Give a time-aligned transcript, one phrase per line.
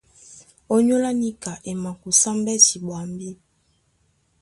[0.75, 3.29] Ónyólá níka e makusá mbɛ́ti ɓwambì.